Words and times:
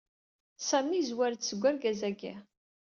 Sami 0.69 0.95
yezwar-d 0.97 1.41
seg 1.45 1.59
wergaz-agi. 1.61 2.33